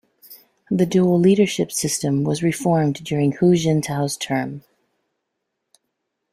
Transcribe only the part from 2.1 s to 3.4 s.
was reformed during